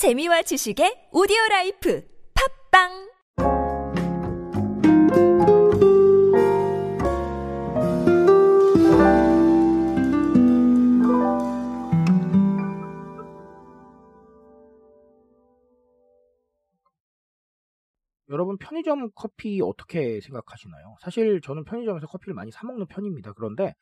[0.00, 2.02] 재미와 지식의 오디오 라이프
[2.72, 2.88] 팟빵
[18.30, 20.96] 여러분 편의점 커피 어떻게 생각하시나요?
[21.02, 23.34] 사실 저는 편의점에서 커피를 많이 사 먹는 편입니다.
[23.34, 23.74] 그런데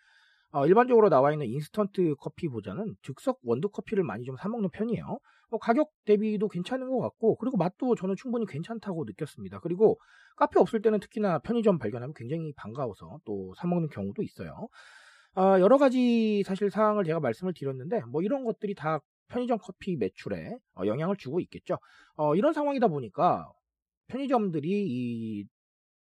[0.51, 5.21] 어, 일반적으로 나와 있는 인스턴트 커피보다는 즉석 원두 커피를 많이 좀 사 먹는 편이에요.
[5.51, 9.61] 어, 가격 대비도 괜찮은 것 같고 그리고 맛도 저는 충분히 괜찮다고 느꼈습니다.
[9.61, 9.99] 그리고
[10.37, 14.69] 카페 없을 때는 특히나 편의점 발견하면 굉장히 반가워서 또 사 먹는 경우도 있어요.
[15.37, 20.57] 어, 여러 가지 사실 사항을 제가 말씀을 드렸는데 뭐 이런 것들이 다 편의점 커피 매출에
[20.77, 21.79] 어, 영향을 주고 있겠죠.
[22.17, 23.51] 어, 이런 상황이다 보니까
[24.09, 25.45] 편의점들이 이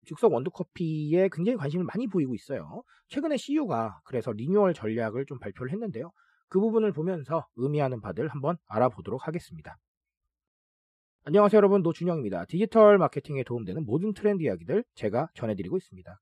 [0.07, 2.83] 즉석 원두커피에 굉장히 관심을 많이 보이고 있어요.
[3.09, 6.11] 최근에 CU가 그래서 리뉴얼 전략을 좀 발표를 했는데요.
[6.51, 9.79] 그 부분을 보면서 의미하는 바들 한번 알아보도록 하겠습니다.
[11.25, 12.47] 안녕하세요 여러분 노준영입니다.
[12.47, 16.21] 디지털 마케팅에 도움되는 모든 트렌드 이야기들 제가 전해드리고 있습니다.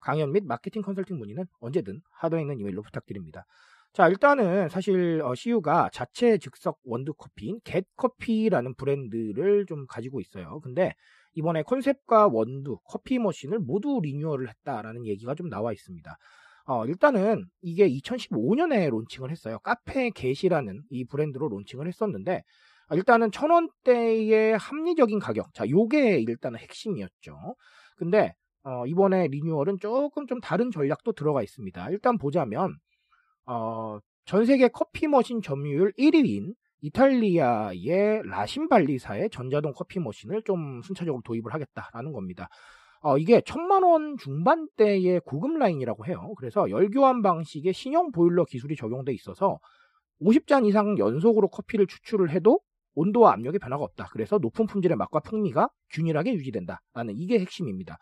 [0.00, 3.44] 강연 및 마케팅 컨설팅 문의는 언제든 하단에 있는 이메일로 부탁드립니다.
[3.92, 10.60] 자, 일단은 사실 어, CU가 자체 즉석 원두 커피인 겟커피라는 브랜드를 좀 가지고 있어요.
[10.60, 10.94] 근데
[11.34, 16.16] 이번에 컨셉과 원두, 커피 머신을 모두 리뉴얼을 했다라는 얘기가 좀 나와 있습니다.
[16.70, 19.58] 어, 일단은 이게 2015년에 론칭을 했어요.
[19.58, 22.44] 카페 겟이라는 이 브랜드로 론칭을 했었는데
[22.86, 25.52] 아, 일단은 천 원대의 합리적인 가격.
[25.52, 27.56] 자, 요게 일단은 핵심이었죠.
[27.96, 31.90] 근데 어, 이번에 리뉴얼은 조금 좀 다른 전략도 들어가 있습니다.
[31.90, 32.76] 일단 보자면
[33.46, 41.52] 어, 전 세계 커피 머신 점유율 1위인 이탈리아의 라신발리사의 전자동 커피 머신을 좀 순차적으로 도입을
[41.52, 42.48] 하겠다라는 겁니다.
[43.02, 46.34] 어, 이게 천만 원 중반대의 고급 라인이라고 해요.
[46.36, 49.58] 그래서 열교환 방식의 신형 보일러 기술이 적용돼 있어서
[50.20, 52.60] 50잔 이상 연속으로 커피를 추출을 해도
[52.94, 54.08] 온도와 압력에 변화가 없다.
[54.12, 57.96] 그래서 높은 품질의 맛과 풍미가 균일하게 유지된다 라는 이게 핵심입니다.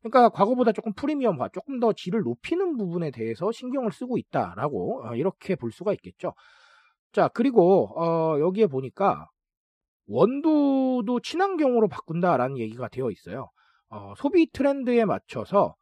[0.00, 5.56] 그러니까 과거보다 조금 프리미엄화, 조금 더 질을 높이는 부분에 대해서 신경을 쓰고 있다라고 어, 이렇게
[5.56, 6.34] 볼 수가 있겠죠.
[7.12, 9.26] 자, 그리고 어, 여기에 보니까
[10.06, 13.48] 원두도 친환경으로 바꾼다라는 얘기가 되어 있어요.
[13.90, 15.74] 어, 소비 트렌드에 맞춰서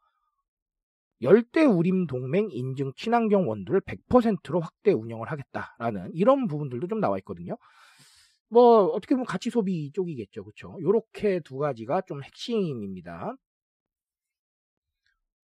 [1.21, 7.57] 열대 우림 동맹 인증 친환경 원두를 100%로 확대 운영을 하겠다라는 이런 부분들도 좀 나와 있거든요.
[8.49, 10.77] 뭐 어떻게 보면 가치 소비 쪽이겠죠, 그렇죠?
[10.81, 13.35] 요렇게 두 가지가 좀 핵심입니다.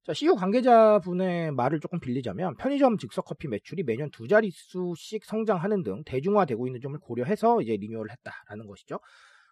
[0.06, 6.04] 자, CEO 관계자분의 말을 조금 빌리자면 편의점 즉석 커피 매출이 매년 두 자릿수씩 성장하는 등
[6.06, 9.00] 대중화되고 있는 점을 고려해서 이제 리뉴얼을 했다라는 것이죠.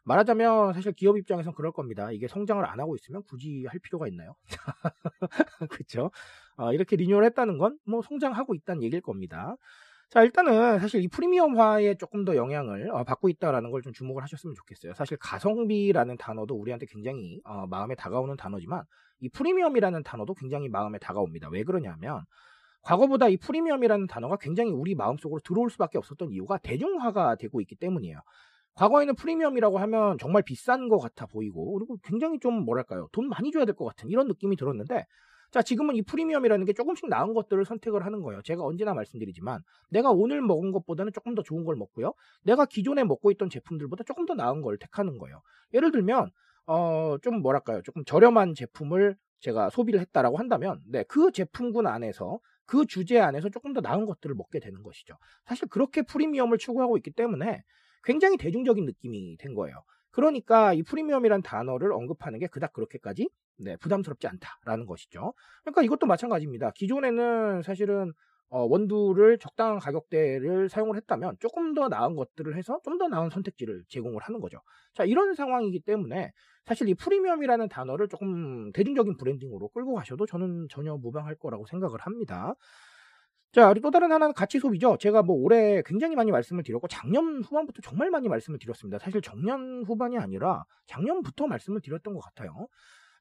[0.04, 2.12] 말하자면 사실 기업 입장에선 그럴 겁니다.
[2.12, 4.36] 이게 성장을 안 하고 있으면 굳이 할 필요가 있나요?
[5.70, 6.12] 그렇죠?
[6.58, 9.56] 어, 이렇게 리뉴얼 했다는 건 뭐 성장하고 있다는 얘기일 겁니다.
[10.10, 14.56] 자, 일단은 사실 이 프리미엄화에 조금 더 영향을 어, 받고 있다라는 걸 좀 주목을 하셨으면
[14.56, 14.94] 좋겠어요.
[14.94, 18.84] 사실 가성비라는 단어도 우리한테 굉장히 어, 마음에 다가오는 단어지만
[19.22, 21.50] 이 프리미엄이라는 단어도 굉장히 마음에 다가옵니다.
[21.50, 22.24] 왜 그러냐면
[22.84, 28.20] 과거보다 이 프리미엄이라는 단어가 굉장히 우리 마음속으로 들어올 수밖에 없었던 이유가 대중화가 되고 있기 때문이에요.
[28.76, 33.66] 과거에는 프리미엄이라고 하면 정말 비싼 것 같아 보이고 그리고 굉장히 좀 뭐랄까요 돈 많이 줘야
[33.66, 35.06] 될 것 같은 이런 느낌이 들었는데
[35.52, 40.12] 자 지금은 이 프리미엄이라는 게 조금씩 나은 것들을 선택을 하는 거예요 제가 언제나 말씀드리지만 내가
[40.12, 44.34] 오늘 먹은 것보다는 조금 더 좋은 걸 먹고요 내가 기존에 먹고 있던 제품들보다 조금 더
[44.34, 45.42] 나은 걸 택하는 거예요
[45.74, 46.32] 예를 들면
[46.68, 47.82] 어, 좀 뭐랄까요.
[47.82, 53.74] 조금 저렴한 제품을 제가 소비를 했다라고 한다면, 네, 그 제품군 안에서 그 주제 안에서 조금
[53.74, 55.16] 더 나은 것들을 먹게 되는 것이죠.
[55.46, 57.64] 사실 그렇게 프리미엄을 추구하고 있기 때문에
[58.04, 59.84] 굉장히 대중적인 느낌이 된 거예요.
[60.12, 63.30] 그러니까 이 프리미엄이란 단어를 언급하는 게 그닥 그렇게까지
[63.60, 65.34] 네, 부담스럽지 않다라는 것이죠.
[65.64, 66.72] 그러니까 이것도 마찬가지입니다.
[66.72, 68.12] 기존에는 사실은
[68.50, 73.84] 어, 원두를 적당한 가격대를 사용을 했다면 조금 더 나은 것들을 해서 좀 더 나은 선택지를
[73.88, 74.60] 제공을 하는 거죠.
[74.94, 76.32] 자, 이런 상황이기 때문에
[76.66, 82.54] 사실 이 프리미엄이라는 단어를 조금 대중적인 브랜딩으로 끌고 가셔도 저는 전혀 무방할 거라고 생각을 합니다.
[83.52, 84.98] 자, 그리고 또 다른 하나는 가치 소비죠.
[84.98, 88.98] 제가 뭐 올해 굉장히 많이 말씀을 드렸고 작년 후반부터 정말 많이 말씀을 드렸습니다.
[88.98, 92.68] 사실 작년 후반이 아니라 작년부터 말씀을 드렸던 것 같아요.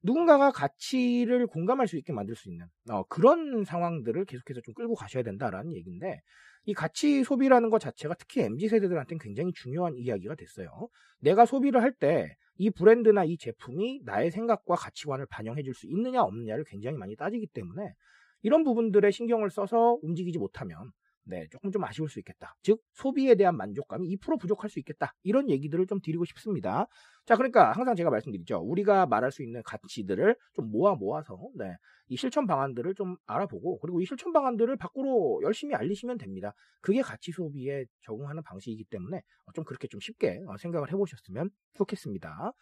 [0.02, 5.22] 누군가가 가치를 공감할 수 있게 만들 수 있는 어, 그런 상황들을 계속해서 좀 끌고 가셔야
[5.25, 6.20] 된다라는 얘기인데
[6.64, 10.88] 이 가치 소비라는 것 자체가 특히 MZ 세대들한테는 굉장히 중요한 이야기가 됐어요.
[11.20, 16.22] 내가 소비를 할 때 이 브랜드나 이 제품이 나의 생각과 가치관을 반영해 줄 수 있느냐
[16.22, 17.94] 없느냐를 굉장히 많이 따지기 때문에
[18.42, 20.92] 이런 부분들에 신경을 써서 움직이지 못하면
[21.25, 22.56] 네, 조금 좀 아쉬울 수 있겠다.
[22.62, 25.14] 즉, 소비에 대한 만족감이 2% 부족할 수 있겠다.
[25.22, 26.87] 이런 얘기들을 좀 드리고 싶습니다.
[27.25, 28.58] 자, 그러니까 항상 제가 말씀드리죠.
[28.58, 31.76] 우리가 말할 수 있는 가치들을 좀 모아 모아서, 네,
[32.08, 36.52] 이 실천 방안들을 좀 알아보고, 그리고 이 실천 방안들을 밖으로 열심히 알리시면 됩니다.
[36.81, 39.22] 그게 가치 소비에 적응하는 방식이기 때문에
[39.54, 42.52] 좀 그렇게 좀 쉽게 어, 생각을 해보셨으면 좋겠습니다.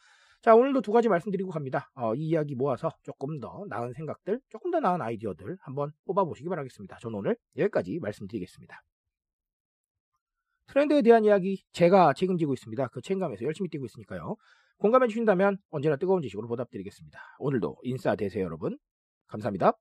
[0.40, 1.90] 자, 오늘도 두 가지 말씀드리고 갑니다.
[1.94, 6.99] 어, 이 이야기 모아서 조금 더 나은 생각들, 조금 더 나은 아이디어들 한번 뽑아보시기 바라겠습니다.
[7.00, 8.81] 저는 오늘 여기까지 말씀드리겠습니다.
[10.69, 12.88] 트렌드에 대한 이야기 제가 책임지고 있습니다.
[12.88, 14.37] 그 책임감에서 열심히 뛰고 있으니까요.
[14.76, 17.19] 공감해 주신다면 언제나 뜨거운 지식으로 보답드리겠습니다.
[17.40, 18.79] 오늘도 인싸 되세요, 여러분.
[19.26, 19.73] 감사합니다.